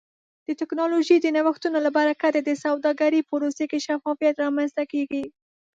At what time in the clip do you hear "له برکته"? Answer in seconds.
1.85-2.39